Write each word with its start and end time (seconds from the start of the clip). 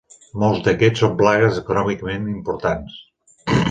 Molts 0.43 0.63
d'aquests 0.67 1.03
són 1.03 1.13
plagues 1.21 1.61
econòmicament 1.65 2.29
importants. 2.35 3.01